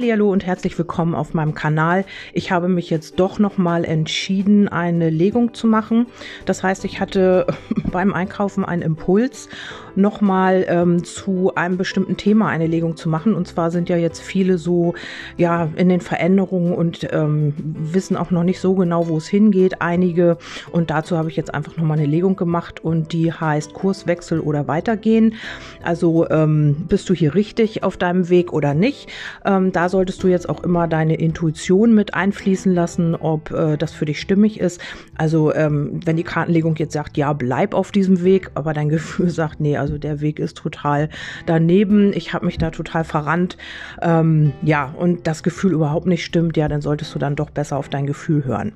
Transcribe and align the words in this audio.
Hallo 0.00 0.30
und 0.30 0.46
herzlich 0.46 0.78
willkommen 0.78 1.16
auf 1.16 1.34
meinem 1.34 1.54
Kanal. 1.54 2.04
Ich 2.32 2.52
habe 2.52 2.68
mich 2.68 2.88
jetzt 2.88 3.18
doch 3.18 3.40
noch 3.40 3.58
mal 3.58 3.84
entschieden, 3.84 4.68
eine 4.68 5.10
Legung 5.10 5.54
zu 5.54 5.66
machen. 5.66 6.06
Das 6.46 6.62
heißt, 6.62 6.84
ich 6.84 7.00
hatte 7.00 7.48
beim 7.90 8.14
Einkaufen 8.14 8.64
einen 8.64 8.82
Impuls, 8.82 9.48
noch 9.96 10.20
mal 10.20 10.64
ähm, 10.68 11.02
zu 11.02 11.54
einem 11.56 11.76
bestimmten 11.76 12.16
Thema 12.16 12.48
eine 12.48 12.68
Legung 12.68 12.96
zu 12.96 13.08
machen. 13.08 13.34
Und 13.34 13.48
zwar 13.48 13.70
sind 13.70 13.88
ja 13.88 13.96
jetzt 13.96 14.20
viele 14.20 14.56
so 14.56 14.94
ja 15.36 15.68
in 15.74 15.88
den 15.88 16.00
Veränderungen 16.00 16.72
und 16.72 17.06
ähm, 17.12 17.52
wissen 17.58 18.16
auch 18.16 18.30
noch 18.30 18.44
nicht 18.44 18.60
so 18.60 18.74
genau, 18.74 19.08
wo 19.08 19.16
es 19.16 19.26
hingeht. 19.26 19.82
Einige 19.82 20.38
und 20.70 20.90
dazu 20.90 21.18
habe 21.18 21.28
ich 21.28 21.36
jetzt 21.36 21.52
einfach 21.52 21.76
noch 21.76 21.84
mal 21.84 21.98
eine 21.98 22.06
Legung 22.06 22.36
gemacht 22.36 22.84
und 22.84 23.12
die 23.12 23.32
heißt 23.32 23.74
Kurswechsel 23.74 24.38
oder 24.38 24.68
Weitergehen. 24.68 25.34
Also 25.82 26.28
ähm, 26.30 26.86
bist 26.88 27.10
du 27.10 27.14
hier 27.14 27.34
richtig 27.34 27.82
auf 27.82 27.96
deinem 27.96 28.28
Weg 28.28 28.52
oder 28.52 28.74
nicht? 28.74 29.08
Ähm, 29.44 29.72
solltest 29.88 30.22
du 30.22 30.28
jetzt 30.28 30.48
auch 30.48 30.62
immer 30.62 30.88
deine 30.88 31.16
Intuition 31.16 31.94
mit 31.94 32.14
einfließen 32.14 32.74
lassen, 32.74 33.14
ob 33.14 33.50
äh, 33.50 33.76
das 33.76 33.92
für 33.92 34.04
dich 34.04 34.20
stimmig 34.20 34.60
ist. 34.60 34.80
Also 35.16 35.54
ähm, 35.54 36.00
wenn 36.04 36.16
die 36.16 36.24
Kartenlegung 36.24 36.76
jetzt 36.76 36.92
sagt, 36.92 37.16
ja, 37.16 37.32
bleib 37.32 37.74
auf 37.74 37.92
diesem 37.92 38.22
Weg, 38.24 38.50
aber 38.54 38.74
dein 38.74 38.88
Gefühl 38.98 39.30
sagt, 39.30 39.60
nee, 39.60 39.76
also 39.76 39.98
der 39.98 40.20
Weg 40.20 40.38
ist 40.38 40.56
total 40.56 41.08
daneben, 41.46 42.12
ich 42.12 42.32
habe 42.32 42.46
mich 42.46 42.58
da 42.58 42.70
total 42.70 43.04
verrannt, 43.04 43.56
ähm, 44.02 44.52
ja, 44.62 44.94
und 44.96 45.26
das 45.26 45.42
Gefühl 45.42 45.72
überhaupt 45.72 46.06
nicht 46.06 46.24
stimmt, 46.24 46.56
ja, 46.56 46.68
dann 46.68 46.80
solltest 46.80 47.14
du 47.14 47.18
dann 47.18 47.36
doch 47.36 47.50
besser 47.50 47.76
auf 47.76 47.88
dein 47.88 48.06
Gefühl 48.06 48.44
hören. 48.44 48.72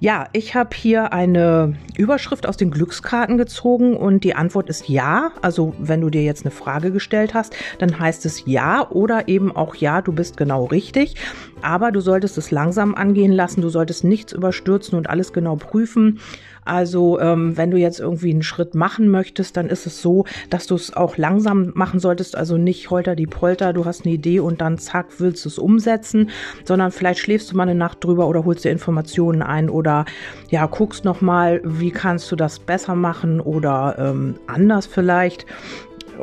Ja, 0.00 0.28
ich 0.32 0.54
habe 0.54 0.70
hier 0.74 1.12
eine 1.12 1.74
Überschrift 1.96 2.46
aus 2.46 2.56
den 2.56 2.70
Glückskarten 2.70 3.38
gezogen 3.38 3.96
und 3.96 4.24
die 4.24 4.34
Antwort 4.34 4.68
ist 4.68 4.88
ja. 4.88 5.30
Also 5.42 5.74
wenn 5.78 6.00
du 6.00 6.10
dir 6.10 6.22
jetzt 6.22 6.44
eine 6.44 6.50
Frage 6.50 6.90
gestellt 6.90 7.34
hast, 7.34 7.54
dann 7.78 7.98
heißt 7.98 8.26
es 8.26 8.44
ja 8.46 8.88
oder 8.90 9.28
eben 9.28 9.54
auch 9.54 9.74
ja, 9.74 10.00
du 10.02 10.12
bist 10.12 10.36
genau 10.42 10.64
richtig. 10.64 11.14
Aber 11.62 11.92
du 11.92 12.00
solltest 12.00 12.36
es 12.36 12.50
langsam 12.50 12.96
angehen 12.96 13.30
lassen, 13.30 13.60
du 13.60 13.68
solltest 13.68 14.02
nichts 14.02 14.32
überstürzen 14.32 14.98
und 14.98 15.08
alles 15.08 15.32
genau 15.32 15.54
prüfen. 15.54 16.18
Also 16.64 17.20
ähm, 17.20 17.56
wenn 17.56 17.70
du 17.70 17.76
jetzt 17.76 18.00
irgendwie 18.00 18.30
einen 18.30 18.42
Schritt 18.42 18.74
machen 18.74 19.08
möchtest, 19.08 19.56
dann 19.56 19.68
ist 19.68 19.86
es 19.86 20.02
so, 20.02 20.24
dass 20.50 20.66
du 20.66 20.74
es 20.74 20.94
auch 20.94 21.16
langsam 21.16 21.70
machen 21.74 22.00
solltest. 22.00 22.36
Also 22.36 22.56
nicht 22.56 22.90
holter 22.90 23.14
die 23.14 23.26
Polter, 23.26 23.72
du 23.72 23.84
hast 23.84 24.04
eine 24.04 24.14
Idee 24.14 24.40
und 24.40 24.60
dann 24.60 24.78
zack, 24.78 25.06
willst 25.18 25.44
du 25.44 25.48
es 25.48 25.58
umsetzen, 25.58 26.30
sondern 26.64 26.90
vielleicht 26.90 27.20
schläfst 27.20 27.52
du 27.52 27.56
mal 27.56 27.64
eine 27.64 27.74
Nacht 27.76 28.02
drüber 28.02 28.26
oder 28.26 28.44
holst 28.44 28.64
dir 28.64 28.70
Informationen 28.70 29.42
ein 29.42 29.70
oder 29.70 30.04
ja, 30.50 30.66
guckst 30.66 31.04
nochmal, 31.04 31.60
wie 31.64 31.92
kannst 31.92 32.30
du 32.32 32.36
das 32.36 32.58
besser 32.58 32.96
machen 32.96 33.40
oder 33.40 33.96
ähm, 33.98 34.34
anders 34.48 34.86
vielleicht. 34.86 35.46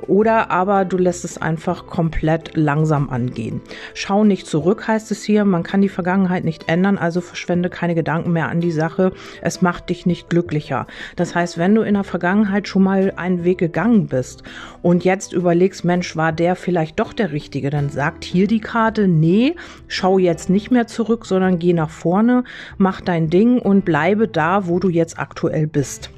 Oder 0.08 0.52
aber 0.52 0.86
du 0.86 0.98
lässt 0.98 1.26
es 1.26 1.38
einfach 1.38 1.88
komplett 1.88 2.56
langsam 2.56 3.10
angehen. 3.10 3.62
Schau 3.94 4.24
nicht 4.24 4.48
zurück, 4.48 4.88
heißt 4.88 5.12
es 5.12 5.24
hier. 5.24 5.46
Man 5.46 5.64
kann 5.64 5.82
die 5.82 5.90
Vergangenheit 5.90 6.44
nicht 6.44 6.70
ändern, 6.70 6.98
also 6.98 7.22
verschwende 7.22 7.70
keine 7.70 7.96
Gedanken 7.96 8.32
mehr 8.32 8.50
an 8.50 8.62
die 8.62 8.72
Sache. 8.72 9.12
Es 9.42 9.62
macht 9.62 9.90
dich 9.90 10.06
nicht 10.06 10.30
glücklicher. 10.30 10.88
Das 11.16 11.36
heißt, 11.36 11.58
wenn 11.58 11.76
du 11.76 11.82
in 11.82 11.96
der 11.96 12.04
Vergangenheit 12.04 12.68
schon 12.68 12.84
mal 12.84 13.14
einen 13.16 13.44
Weg 13.44 13.58
gegangen 13.58 14.08
bist 14.08 14.44
und 14.82 15.04
jetzt 15.04 15.34
überlegst, 15.34 15.84
Mensch, 15.86 16.16
war 16.16 16.32
der 16.32 16.56
vielleicht 16.56 17.00
doch 17.00 17.14
der 17.14 17.32
Richtige, 17.32 17.70
dann 17.70 17.90
sagt 17.90 18.24
hier 18.24 18.48
die 18.48 18.62
Karte, 18.62 19.08
nee, 19.08 19.56
schau 19.88 20.18
jetzt 20.18 20.50
nicht 20.50 20.72
mehr 20.72 20.88
zurück, 20.88 21.26
sondern 21.26 21.60
geh 21.60 21.74
nach 21.74 21.90
vorne, 21.90 22.44
mach 22.78 23.02
dein 23.02 23.30
Ding 23.30 23.60
und 23.60 23.86
bleibe 23.86 24.28
da, 24.28 24.68
wo 24.68 24.80
du 24.80 24.90
jetzt 24.90 25.20
aktuell 25.20 25.68
bist. 25.68 26.10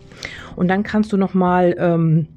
Und 0.56 0.68
dann 0.68 0.84
kannst 0.84 1.14
du 1.14 1.18
noch 1.18 1.34
mal 1.34 1.76
ähm, 1.78 2.28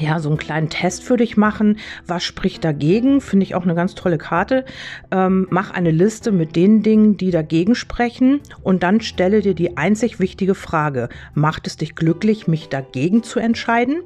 ja, 0.00 0.18
so 0.18 0.28
einen 0.28 0.38
kleinen 0.38 0.68
Test 0.68 1.02
für 1.02 1.16
dich 1.16 1.36
machen. 1.36 1.78
Was 2.06 2.24
spricht 2.24 2.64
dagegen? 2.64 3.20
Finde 3.20 3.44
ich 3.44 3.54
auch 3.54 3.62
eine 3.62 3.74
ganz 3.74 3.94
tolle 3.94 4.18
Karte. 4.18 4.64
Ähm, 5.10 5.46
mach 5.50 5.70
eine 5.70 5.90
Liste 5.90 6.32
mit 6.32 6.56
den 6.56 6.82
Dingen, 6.82 7.16
die 7.16 7.30
dagegen 7.30 7.74
sprechen 7.74 8.40
und 8.62 8.82
dann 8.82 9.00
stelle 9.00 9.40
dir 9.40 9.54
die 9.54 9.76
einzig 9.76 10.20
wichtige 10.20 10.54
Frage. 10.54 11.08
Macht 11.34 11.66
es 11.66 11.76
dich 11.76 11.94
glücklich, 11.94 12.46
mich 12.46 12.68
dagegen 12.68 13.22
zu 13.22 13.38
entscheiden? 13.38 13.96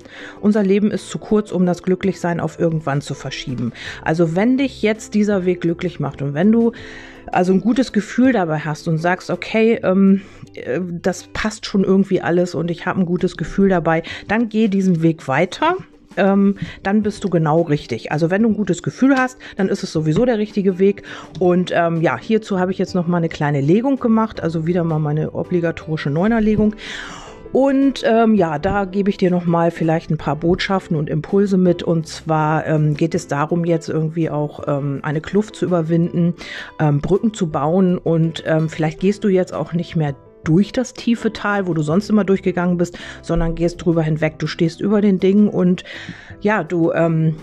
Unser 0.41 0.63
Leben 0.63 0.91
ist 0.91 1.11
zu 1.11 1.19
kurz, 1.19 1.53
um 1.53 1.67
das 1.67 1.83
Glücklichsein 1.83 2.41
auf 2.41 2.59
irgendwann 2.59 3.01
zu 3.01 3.15
verschieben. 3.15 3.73
Also 4.03 4.37
wenn 4.37 4.59
dich 4.59 4.83
jetzt 4.83 5.15
dieser 5.15 5.45
Weg 5.45 5.61
glücklich 5.61 6.01
macht 6.01 6.23
und 6.23 6.35
wenn 6.35 6.53
du 6.53 6.73
also 7.33 7.53
ein 7.53 7.61
gutes 7.61 7.93
Gefühl 7.93 8.33
dabei 8.33 8.59
hast 8.61 8.89
und 8.89 8.99
sagst, 8.99 9.31
okay, 9.31 9.81
ähm, 9.83 10.23
äh, 10.55 10.81
das 11.03 11.25
passt 11.33 11.67
schon 11.67 11.85
irgendwie 11.85 12.21
alles 12.21 12.55
und 12.55 12.71
ich 12.71 12.87
habe 12.87 13.01
ein 13.01 13.07
gutes 13.07 13.37
Gefühl 13.37 13.69
dabei, 13.69 14.03
dann 14.29 14.49
geh 14.49 14.69
diesen 14.69 15.03
Weg 15.03 15.29
weiter. 15.29 15.77
Ähm, 16.17 16.57
dann 16.83 17.03
bist 17.03 17.23
du 17.23 17.31
genau 17.31 17.63
richtig. 17.63 18.11
Also 18.11 18.31
wenn 18.31 18.43
du 18.43 18.49
ein 18.49 18.57
gutes 18.57 18.83
Gefühl 18.83 19.17
hast, 19.17 19.39
dann 19.57 19.69
ist 19.69 19.85
es 19.85 19.93
sowieso 19.93 20.25
der 20.25 20.39
richtige 20.39 20.81
Weg. 20.81 21.05
Und 21.39 21.71
ähm, 21.73 22.03
ja, 22.03 22.19
hierzu 22.19 22.59
habe 22.59 22.73
ich 22.73 22.79
jetzt 22.79 22.97
noch 22.97 23.07
mal 23.07 23.19
eine 23.19 23.29
kleine 23.29 23.61
Legung 23.61 24.01
gemacht, 24.01 24.43
also 24.43 24.67
wieder 24.67 24.83
mal 24.83 24.99
meine 24.99 25.35
obligatorische 25.35 26.11
Neunerlegung. 26.11 26.75
Und 27.53 28.05
ähm, 28.07 28.35
ja, 28.35 28.59
da 28.59 28.85
gebe 28.85 29.11
ich 29.11 29.17
dir 29.17 29.31
nochmal 29.31 29.71
vielleicht 29.71 30.11
ein 30.11 30.19
paar 30.19 30.37
Botschaften 30.37 30.97
und 30.97 31.11
Impulse 31.11 31.57
mit. 31.57 31.83
Und 31.83 32.07
zwar 32.07 32.67
ähm, 32.67 32.95
geht 32.95 33.15
es 33.15 33.27
darum, 33.27 33.65
jetzt 33.65 33.89
irgendwie 33.89 34.31
auch 34.31 34.67
ähm, 34.69 35.01
eine 35.03 35.21
Kluft 35.21 35.57
zu 35.57 35.65
überwinden, 35.65 36.35
ähm, 36.79 37.01
Brücken 37.01 37.35
zu 37.35 37.49
bauen. 37.49 37.99
Und 37.99 38.45
ähm, 38.47 38.69
vielleicht 38.69 39.01
gehst 39.01 39.25
du 39.25 39.29
jetzt 39.29 39.53
auch 39.53 39.73
nicht 39.73 39.97
mehr 39.97 40.15
durch 40.45 40.73
das 40.73 40.95
tiefe 40.95 41.33
Tal, 41.33 41.67
wo 41.67 41.75
du 41.75 41.83
sonst 41.83 42.09
immer 42.09 42.25
durchgegangen 42.25 42.79
bist, 42.79 42.99
sondern 43.23 43.55
gehst 43.55 43.85
drüber 43.85 44.03
hinweg. 44.03 44.39
Du 44.39 44.47
stehst 44.47 44.81
über 44.81 45.01
den 45.01 45.19
Dingen 45.19 45.49
und 45.49 45.85
ja, 46.41 46.65
du 46.65 46.93
ähm, 46.93 47.35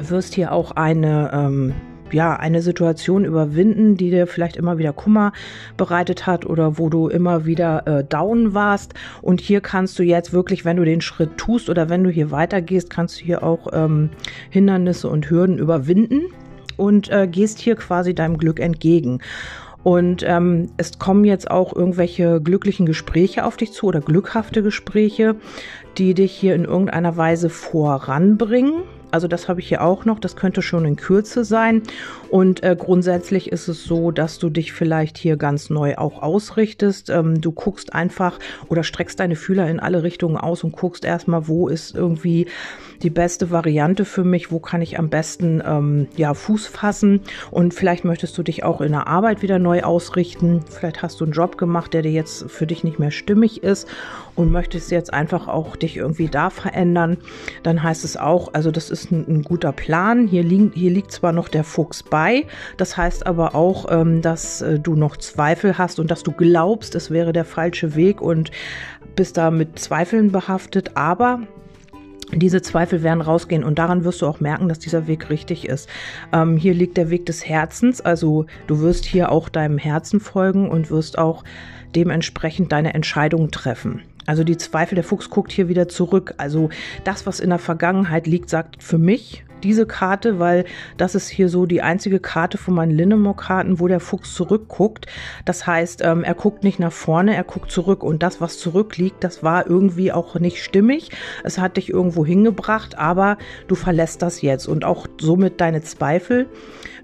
wirst 0.00 0.34
hier 0.34 0.52
auch 0.52 0.72
eine 0.72 1.74
ja, 2.14 2.36
eine 2.36 2.62
Situation 2.62 3.24
überwinden, 3.24 3.96
die 3.96 4.10
dir 4.10 4.26
vielleicht 4.26 4.56
immer 4.56 4.78
wieder 4.78 4.92
Kummer 4.92 5.32
bereitet 5.76 6.26
hat 6.26 6.46
oder 6.46 6.78
wo 6.78 6.88
du 6.88 7.08
immer 7.08 7.44
wieder 7.44 7.86
äh, 7.86 8.04
down 8.04 8.54
warst. 8.54 8.94
Und 9.20 9.40
hier 9.40 9.60
kannst 9.60 9.98
du 9.98 10.04
jetzt 10.04 10.32
wirklich, 10.32 10.64
wenn 10.64 10.76
du 10.76 10.84
den 10.84 11.00
Schritt 11.00 11.36
tust 11.36 11.68
oder 11.68 11.88
wenn 11.88 12.04
du 12.04 12.10
hier 12.10 12.30
weitergehst, 12.30 12.88
kannst 12.88 13.20
du 13.20 13.24
hier 13.24 13.42
auch 13.42 13.68
ähm, 13.72 14.10
Hindernisse 14.50 15.08
und 15.08 15.28
Hürden 15.28 15.58
überwinden 15.58 16.22
und 16.76 17.10
äh, 17.10 17.26
gehst 17.26 17.58
hier 17.58 17.74
quasi 17.74 18.14
deinem 18.14 18.38
Glück 18.38 18.60
entgegen. 18.60 19.20
Und 19.82 20.24
ähm, 20.26 20.70
es 20.78 20.98
kommen 20.98 21.24
jetzt 21.24 21.50
auch 21.50 21.74
irgendwelche 21.74 22.40
glücklichen 22.40 22.86
Gespräche 22.86 23.44
auf 23.44 23.56
dich 23.58 23.72
zu 23.72 23.86
oder 23.86 24.00
glückhafte 24.00 24.62
Gespräche, 24.62 25.36
die 25.98 26.14
dich 26.14 26.32
hier 26.32 26.54
in 26.54 26.64
irgendeiner 26.64 27.16
Weise 27.16 27.50
voranbringen. 27.50 28.84
Also 29.14 29.28
das 29.28 29.46
habe 29.46 29.60
ich 29.60 29.68
hier 29.68 29.80
auch 29.80 30.04
noch. 30.04 30.18
Das 30.18 30.34
könnte 30.34 30.60
schon 30.60 30.84
in 30.84 30.96
Kürze 30.96 31.44
sein. 31.44 31.82
Und 32.30 32.64
äh, 32.64 32.74
grundsätzlich 32.76 33.52
ist 33.52 33.68
es 33.68 33.84
so, 33.84 34.10
dass 34.10 34.40
du 34.40 34.50
dich 34.50 34.72
vielleicht 34.72 35.18
hier 35.18 35.36
ganz 35.36 35.70
neu 35.70 35.94
auch 35.98 36.20
ausrichtest. 36.20 37.10
Ähm, 37.10 37.40
du 37.40 37.52
guckst 37.52 37.94
einfach 37.94 38.40
oder 38.68 38.82
streckst 38.82 39.20
deine 39.20 39.36
Fühler 39.36 39.70
in 39.70 39.78
alle 39.78 40.02
Richtungen 40.02 40.36
aus 40.36 40.64
und 40.64 40.72
guckst 40.72 41.04
erstmal, 41.04 41.46
wo 41.46 41.68
ist 41.68 41.94
irgendwie 41.94 42.48
die 43.04 43.10
beste 43.10 43.52
Variante 43.52 44.04
für 44.04 44.24
mich, 44.24 44.50
wo 44.50 44.58
kann 44.58 44.82
ich 44.82 44.98
am 44.98 45.10
besten 45.10 45.62
ähm, 45.64 46.08
ja, 46.16 46.34
Fuß 46.34 46.66
fassen. 46.66 47.20
Und 47.52 47.72
vielleicht 47.72 48.04
möchtest 48.04 48.36
du 48.36 48.42
dich 48.42 48.64
auch 48.64 48.80
in 48.80 48.90
der 48.90 49.06
Arbeit 49.06 49.42
wieder 49.42 49.60
neu 49.60 49.82
ausrichten. 49.82 50.62
Vielleicht 50.68 51.02
hast 51.02 51.20
du 51.20 51.24
einen 51.24 51.34
Job 51.34 51.56
gemacht, 51.56 51.94
der 51.94 52.02
dir 52.02 52.10
jetzt 52.10 52.50
für 52.50 52.66
dich 52.66 52.82
nicht 52.82 52.98
mehr 52.98 53.12
stimmig 53.12 53.62
ist 53.62 53.86
und 54.34 54.50
möchtest 54.50 54.90
jetzt 54.90 55.12
einfach 55.12 55.46
auch 55.46 55.76
dich 55.76 55.96
irgendwie 55.96 56.28
da 56.28 56.50
verändern. 56.50 57.18
Dann 57.62 57.82
heißt 57.82 58.04
es 58.04 58.16
auch, 58.16 58.54
also 58.54 58.70
das 58.70 58.90
ist 58.90 59.03
ein, 59.10 59.24
ein 59.28 59.42
guter 59.42 59.72
Plan. 59.72 60.26
Hier, 60.26 60.42
li 60.42 60.70
hier 60.74 60.90
liegt 60.90 61.12
zwar 61.12 61.32
noch 61.32 61.48
der 61.48 61.64
Fuchs 61.64 62.02
bei. 62.02 62.46
Das 62.76 62.96
heißt 62.96 63.26
aber 63.26 63.54
auch, 63.54 63.86
ähm, 63.90 64.22
dass 64.22 64.62
äh, 64.62 64.78
du 64.78 64.94
noch 64.94 65.16
Zweifel 65.16 65.78
hast 65.78 66.00
und 66.00 66.10
dass 66.10 66.22
du 66.22 66.32
glaubst, 66.32 66.94
es 66.94 67.10
wäre 67.10 67.32
der 67.32 67.44
falsche 67.44 67.94
Weg 67.94 68.20
und 68.20 68.50
bist 69.16 69.36
da 69.36 69.50
mit 69.50 69.78
Zweifeln 69.78 70.32
behaftet. 70.32 70.96
Aber 70.96 71.40
diese 72.32 72.62
Zweifel 72.62 73.02
werden 73.02 73.20
rausgehen 73.20 73.64
und 73.64 73.78
daran 73.78 74.04
wirst 74.04 74.22
du 74.22 74.26
auch 74.26 74.40
merken, 74.40 74.68
dass 74.68 74.78
dieser 74.78 75.06
Weg 75.06 75.30
richtig 75.30 75.68
ist. 75.68 75.88
Ähm, 76.32 76.56
hier 76.56 76.74
liegt 76.74 76.96
der 76.96 77.10
Weg 77.10 77.26
des 77.26 77.46
Herzens, 77.46 78.00
also 78.00 78.46
du 78.66 78.80
wirst 78.80 79.04
hier 79.04 79.30
auch 79.30 79.48
deinem 79.48 79.78
Herzen 79.78 80.20
folgen 80.20 80.68
und 80.68 80.90
wirst 80.90 81.18
auch 81.18 81.44
dementsprechend 81.94 82.72
deine 82.72 82.94
Entscheidungen 82.94 83.50
treffen. 83.50 84.02
Also 84.26 84.44
die 84.44 84.56
Zweifel, 84.56 84.94
der 84.94 85.04
Fuchs 85.04 85.30
guckt 85.30 85.52
hier 85.52 85.68
wieder 85.68 85.88
zurück. 85.88 86.34
Also 86.36 86.70
das, 87.04 87.26
was 87.26 87.40
in 87.40 87.50
der 87.50 87.58
Vergangenheit 87.58 88.26
liegt, 88.26 88.50
sagt 88.50 88.82
für 88.82 88.98
mich, 88.98 89.44
diese 89.64 89.86
Karte, 89.86 90.38
weil 90.38 90.64
das 90.96 91.14
ist 91.14 91.28
hier 91.28 91.48
so 91.48 91.66
die 91.66 91.82
einzige 91.82 92.20
Karte 92.20 92.58
von 92.58 92.74
meinen 92.74 92.92
Linnemore-Karten, 92.92 93.80
wo 93.80 93.88
der 93.88 94.00
Fuchs 94.00 94.34
zurückguckt. 94.34 95.06
Das 95.44 95.66
heißt, 95.66 96.02
ähm, 96.04 96.22
er 96.22 96.34
guckt 96.34 96.62
nicht 96.62 96.78
nach 96.78 96.92
vorne, 96.92 97.34
er 97.34 97.44
guckt 97.44 97.70
zurück. 97.70 98.04
Und 98.04 98.22
das, 98.22 98.40
was 98.40 98.58
zurückliegt, 98.58 99.24
das 99.24 99.42
war 99.42 99.66
irgendwie 99.66 100.12
auch 100.12 100.38
nicht 100.38 100.62
stimmig. 100.62 101.10
Es 101.42 101.58
hat 101.58 101.76
dich 101.76 101.90
irgendwo 101.90 102.24
hingebracht, 102.24 102.98
aber 102.98 103.38
du 103.66 103.74
verlässt 103.74 104.22
das 104.22 104.42
jetzt 104.42 104.66
und 104.68 104.84
auch 104.84 105.06
somit 105.18 105.60
deine 105.60 105.82
Zweifel. 105.82 106.46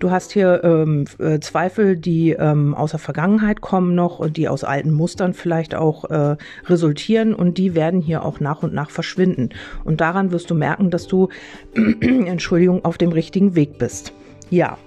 Du 0.01 0.11
hast 0.11 0.33
hier 0.33 0.63
ähm, 0.65 1.05
äh, 1.19 1.41
Zweifel, 1.41 1.95
die 1.95 2.31
ähm, 2.31 2.75
aus 2.75 2.93
der 2.93 2.99
Vergangenheit 2.99 3.61
kommen 3.61 3.95
noch 3.95 4.19
und 4.19 4.39
die 4.39 4.49
aus 4.49 4.65
alten 4.65 4.93
Mustern 4.93 5.35
vielleicht 5.35 5.75
auch 5.75 6.05
äh, 6.09 6.37
resultieren 6.67 7.35
und 7.35 7.59
die 7.59 7.75
werden 7.75 8.01
hier 8.01 8.25
auch 8.25 8.41
nach 8.41 8.63
und 8.63 8.73
nach 8.73 8.89
verschwinden. 8.89 9.51
Und 9.85 10.01
daran 10.01 10.33
wirst 10.33 10.51
du 10.51 10.55
merken, 10.55 10.91
dass 10.91 11.07
du, 11.07 11.29
Entschuldigung, 11.75 12.50
auf 12.83 12.99
dem 12.99 13.13
richtigen 13.13 13.55
Weg 13.55 13.79
bist. 13.79 14.13
Ja. 14.51 14.79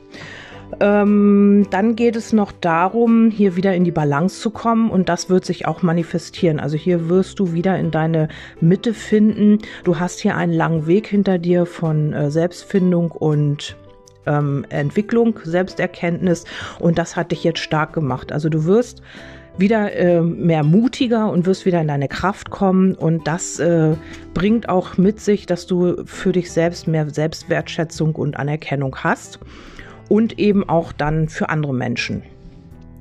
Ähm, 0.80 1.68
dann 1.70 1.96
geht 1.96 2.16
es 2.16 2.34
noch 2.34 2.52
darum, 2.52 3.30
hier 3.30 3.56
wieder 3.56 3.76
in 3.76 3.84
die 3.84 3.92
Balance 3.92 4.42
zu 4.42 4.50
kommen 4.50 4.90
und 4.90 5.08
das 5.08 5.30
wird 5.30 5.46
sich 5.46 5.68
auch 5.68 5.84
manifestieren. 5.84 6.60
Also 6.60 6.78
hier 6.78 7.10
wirst 7.10 7.40
du 7.40 7.54
wieder 7.54 7.78
in 7.78 7.92
deine 7.92 8.28
Mitte 8.60 8.94
finden. 8.94 9.60
Du 9.84 10.00
hast 10.00 10.20
hier 10.20 10.36
einen 10.36 10.54
langen 10.54 10.88
Weg 10.88 11.08
hinter 11.08 11.38
dir 11.38 11.66
von 11.66 12.14
äh, 12.14 12.32
Selbstfindung 12.32 13.12
und 13.12 13.76
ähm, 14.26 14.66
Entwicklung, 14.70 15.40
Selbsterkenntnis 15.44 16.46
und 16.80 16.98
das 16.98 17.16
hat 17.16 17.32
dich 17.32 17.44
jetzt 17.44 17.60
stark 17.60 17.94
gemacht. 17.94 18.32
Also 18.32 18.50
du 18.50 18.66
wirst 18.66 19.02
wieder 19.58 19.96
äh, 19.96 20.22
mehr 20.22 20.64
mutiger 20.64 21.32
und 21.32 21.46
wirst 21.46 21.66
wieder 21.66 21.82
in 21.82 21.88
deine 21.88 22.08
Kraft 22.08 22.50
kommen 22.50 22.96
und 22.96 23.28
das 23.28 23.60
äh, 23.60 23.96
bringt 24.34 24.68
auch 24.70 24.98
mit 24.98 25.20
sich, 25.20 25.46
dass 25.46 25.68
du 25.68 26.04
für 26.06 26.32
dich 26.32 26.52
selbst 26.52 26.88
mehr 26.88 27.10
Selbstwertschätzung 27.10 28.16
und 28.16 28.38
Anerkennung 28.38 28.96
hast 28.98 29.40
und 30.10 30.40
eben 30.40 30.68
auch 30.68 30.92
dann 30.92 31.30
für 31.30 31.50
andere 31.50 31.74
Menschen. 31.74 32.24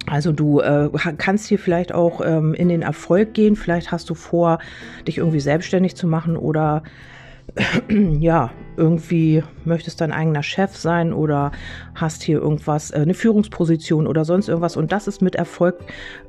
Also 0.07 0.33
du 0.33 0.61
äh, 0.61 0.91
kannst 1.17 1.47
hier 1.47 1.59
vielleicht 1.59 1.95
auch 1.95 2.21
ähm, 2.25 2.55
in 2.55 2.69
den 2.69 2.83
Erfolg 2.83 3.35
gehen, 3.35 3.57
vielleicht 3.57 3.93
hast 3.93 4.11
du 4.11 4.15
vor, 4.15 4.59
dich 5.07 5.19
irgendwie 5.19 5.41
selbstständig 5.41 5.95
zu 5.95 6.07
machen 6.07 6.37
oder 6.37 6.83
ja, 7.89 8.51
irgendwie 8.77 9.43
möchtest 9.65 10.01
dein 10.01 10.13
eigener 10.13 10.43
Chef 10.43 10.77
sein 10.77 11.13
oder 11.13 11.53
hast 11.95 12.23
hier 12.23 12.39
irgendwas, 12.39 12.91
äh, 12.91 12.97
eine 12.97 13.15
Führungsposition 13.15 14.07
oder 14.07 14.25
sonst 14.25 14.49
irgendwas. 14.49 14.77
Und 14.77 14.93
das 14.93 15.07
ist 15.07 15.23
mit 15.23 15.35
Erfolg 15.35 15.77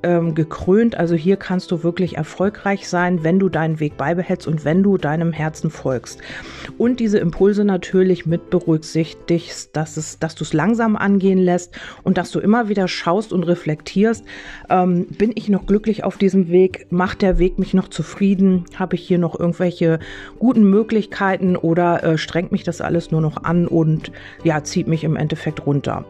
ähm, 0.03 0.35
gekrönt. 0.35 0.95
Also 0.95 1.15
hier 1.15 1.37
kannst 1.37 1.71
du 1.71 1.83
wirklich 1.83 2.17
erfolgreich 2.17 2.87
sein, 2.87 3.23
wenn 3.23 3.39
du 3.39 3.49
deinen 3.49 3.79
Weg 3.79 3.97
beibehältst 3.97 4.47
und 4.47 4.65
wenn 4.65 4.83
du 4.83 4.97
deinem 4.97 5.31
Herzen 5.31 5.69
folgst. 5.69 6.19
Und 6.77 6.99
diese 6.99 7.19
Impulse 7.19 7.63
natürlich 7.65 8.25
mit 8.25 8.49
berücksichtigst, 8.49 9.75
dass, 9.75 9.97
es, 9.97 10.19
dass 10.19 10.35
du 10.35 10.43
es 10.43 10.53
langsam 10.53 10.95
angehen 10.95 11.39
lässt 11.39 11.77
und 12.03 12.17
dass 12.17 12.31
du 12.31 12.39
immer 12.39 12.69
wieder 12.69 12.87
schaust 12.87 13.33
und 13.33 13.43
reflektierst, 13.43 14.25
ähm, 14.69 15.07
bin 15.07 15.31
ich 15.35 15.49
noch 15.49 15.65
glücklich 15.65 16.03
auf 16.03 16.17
diesem 16.17 16.49
Weg? 16.49 16.87
Macht 16.89 17.21
der 17.21 17.39
Weg 17.39 17.59
mich 17.59 17.73
noch 17.73 17.87
zufrieden? 17.87 18.65
Habe 18.75 18.95
ich 18.95 19.07
hier 19.07 19.17
noch 19.17 19.39
irgendwelche 19.39 19.99
guten 20.39 20.69
Möglichkeiten 20.69 21.55
oder 21.55 22.03
äh, 22.03 22.17
strengt 22.33 22.51
mich 22.51 22.63
das 22.63 22.81
alles 22.81 23.11
nur 23.11 23.21
noch 23.21 23.43
an 23.43 23.67
und 23.67 24.11
ja, 24.43 24.63
zieht 24.63 24.87
mich 24.87 25.03
im 25.03 25.15
Endeffekt 25.15 25.67
runter. 25.67 26.03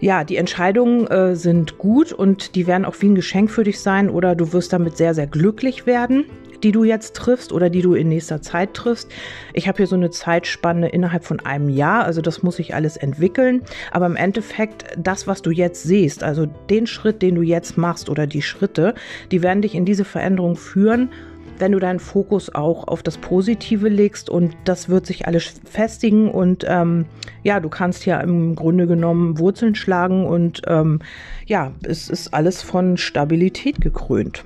Ja, 0.00 0.24
die 0.24 0.38
Entscheidungen 0.38 1.06
äh, 1.06 1.36
sind 1.36 1.78
gut 1.78 2.12
und 2.12 2.56
die 2.56 2.66
werden 2.66 2.84
auch 2.84 2.96
wie 2.98 3.06
ein 3.06 3.14
Geschenk 3.14 3.52
für 3.52 3.62
dich 3.62 3.78
sein 3.78 4.10
oder 4.10 4.34
du 4.34 4.52
wirst 4.52 4.72
damit 4.72 4.96
sehr, 4.96 5.14
sehr 5.14 5.28
glücklich 5.28 5.86
werden, 5.86 6.24
die 6.64 6.72
du 6.72 6.82
jetzt 6.82 7.14
triffst 7.14 7.52
oder 7.52 7.70
die 7.70 7.80
du 7.80 7.94
in 7.94 8.08
nächster 8.08 8.42
Zeit 8.42 8.74
triffst. 8.74 9.08
Ich 9.52 9.68
habe 9.68 9.76
hier 9.76 9.86
so 9.86 9.94
eine 9.94 10.10
Zeitspanne 10.10 10.88
innerhalb 10.88 11.22
von 11.22 11.38
einem 11.38 11.68
Jahr, 11.68 12.04
also 12.04 12.22
das 12.22 12.42
muss 12.42 12.56
sich 12.56 12.74
alles 12.74 12.96
entwickeln. 12.96 13.62
Aber 13.92 14.06
im 14.06 14.16
Endeffekt, 14.16 14.84
das, 14.98 15.28
was 15.28 15.42
du 15.42 15.52
jetzt 15.52 15.84
siehst, 15.84 16.24
also 16.24 16.46
den 16.68 16.88
Schritt, 16.88 17.22
den 17.22 17.36
du 17.36 17.42
jetzt 17.42 17.78
machst 17.78 18.10
oder 18.10 18.26
die 18.26 18.42
Schritte, 18.42 18.94
die 19.30 19.42
werden 19.44 19.62
dich 19.62 19.76
in 19.76 19.84
diese 19.84 20.04
Veränderung 20.04 20.56
führen 20.56 21.10
wenn 21.58 21.72
du 21.72 21.78
deinen 21.78 22.00
Fokus 22.00 22.54
auch 22.54 22.88
auf 22.88 23.02
das 23.02 23.18
Positive 23.18 23.88
legst 23.88 24.30
und 24.30 24.56
das 24.64 24.88
wird 24.88 25.06
sich 25.06 25.26
alles 25.26 25.60
festigen 25.64 26.30
und 26.30 26.64
ähm, 26.68 27.06
ja, 27.42 27.60
du 27.60 27.68
kannst 27.68 28.06
ja 28.06 28.20
im 28.20 28.54
Grunde 28.54 28.86
genommen 28.86 29.38
Wurzeln 29.38 29.74
schlagen 29.74 30.26
und 30.26 30.62
ähm, 30.66 31.00
ja, 31.46 31.72
es 31.82 32.08
ist 32.08 32.34
alles 32.34 32.62
von 32.62 32.96
Stabilität 32.96 33.80
gekrönt. 33.80 34.44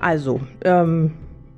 Also, 0.00 0.40
ähm, 0.64 1.12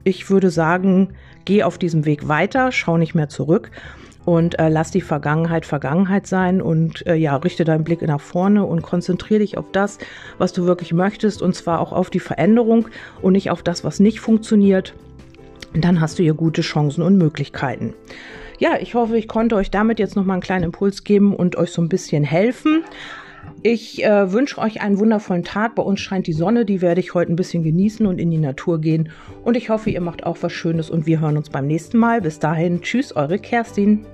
ich 0.05 0.29
würde 0.31 0.51
sagen, 0.51 1.15
geh 1.45 1.63
auf 1.63 1.79
diesem 1.79 2.05
Weg 2.05 2.29
weiter, 2.29 2.73
schau 2.73 2.99
nicht 2.99 3.15
mehr 3.15 3.29
zurück 3.29 3.71
und 4.25 4.59
äh, 4.59 4.69
lass 4.69 4.91
die 4.91 5.01
Vergangenheit 5.01 5.67
Vergangenheit 5.67 6.27
sein 6.27 6.63
und 6.63 7.07
äh, 7.07 7.15
ja, 7.15 7.37
richte 7.37 7.65
deinen 7.65 7.85
Blick 7.85 8.03
nach 8.03 8.21
vorne 8.21 8.65
und 8.65 8.83
konzentriere 8.83 9.41
dich 9.41 9.59
auf 9.59 9.67
das, 9.73 9.99
was 10.39 10.53
du 10.53 10.67
wirklich 10.67 10.93
möchtest 10.93 11.43
und 11.43 11.55
zwar 11.55 11.81
auch 11.81 11.93
auf 11.93 12.11
die 12.11 12.21
Veränderung 12.21 12.89
und 13.23 13.33
nicht 13.33 13.51
auf 13.51 13.63
das, 13.63 13.85
was 13.85 14.01
nicht 14.01 14.21
funktioniert. 14.21 14.95
Dann 15.75 16.01
hast 16.01 16.19
du 16.19 16.23
hier 16.23 16.35
gute 16.35 16.63
Chancen 16.63 17.03
und 17.03 17.19
Möglichkeiten. 17.19 17.95
Ja, 18.59 18.79
ich 18.81 18.95
hoffe, 18.95 19.19
ich 19.19 19.27
konnte 19.27 19.57
euch 19.57 19.71
damit 19.71 19.99
jetzt 19.99 20.15
noch 20.15 20.25
mal 20.25 20.35
einen 20.35 20.43
kleinen 20.43 20.65
Impuls 20.65 21.03
geben 21.03 21.35
und 21.35 21.57
euch 21.57 21.71
so 21.71 21.83
ein 21.83 21.89
bisschen 21.89 22.23
helfen. 22.23 22.85
Ich 23.63 24.05
äh, 24.05 24.31
wünsche 24.31 24.59
euch 24.59 24.83
einen 24.83 24.99
wundervollen 24.99 25.45
Tag. 25.45 25.75
Bei 25.75 25.83
uns 25.83 26.01
scheint 26.01 26.27
die 26.27 26.33
Sonne, 26.33 26.65
die 26.65 26.83
werde 26.83 27.01
ich 27.01 27.15
heute 27.15 27.33
ein 27.33 27.37
bisschen 27.37 27.63
genießen 27.63 28.07
und 28.07 28.19
in 28.19 28.31
die 28.31 28.39
Natur 28.39 28.81
gehen. 28.81 29.11
Und 29.43 29.57
ich 29.57 29.71
hoffe, 29.71 29.91
ihr 29.91 30.01
macht 30.01 30.25
auch 30.25 30.37
was 30.43 30.53
Schönes 30.53 30.91
und 30.91 31.07
wir 31.07 31.21
hören 31.21 31.37
uns 31.37 31.49
beim 31.49 31.67
nächsten 31.67 31.99
Mal. 31.99 32.21
Bis 32.21 32.39
dahin, 32.39 32.83
tschüss, 32.83 33.17
eure 33.17 33.39
Kerstin. 33.39 34.05